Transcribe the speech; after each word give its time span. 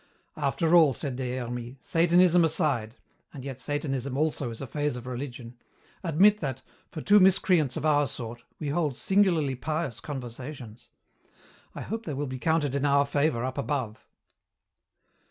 "After 0.37 0.73
all," 0.75 0.93
said 0.95 1.15
Des 1.15 1.37
Hermies, 1.37 1.75
"Satanism 1.79 2.43
aside 2.43 2.95
and 3.35 3.45
yet 3.45 3.59
Satanism 3.59 4.17
also 4.17 4.49
is 4.49 4.59
a 4.59 4.65
phase 4.65 4.95
of 4.97 5.05
religion 5.05 5.53
admit 6.03 6.39
that, 6.39 6.63
for 6.89 7.01
two 7.01 7.19
miscreants 7.19 7.77
of 7.77 7.85
our 7.85 8.07
sort, 8.07 8.43
we 8.59 8.69
hold 8.69 8.97
singularly 8.97 9.53
pious 9.53 9.99
conversations. 9.99 10.89
I 11.75 11.81
hope 11.81 12.07
they 12.07 12.15
will 12.15 12.25
be 12.25 12.39
counted 12.39 12.73
in 12.73 12.83
our 12.83 13.05
favour 13.05 13.45
up 13.45 13.59
above." 13.59 14.03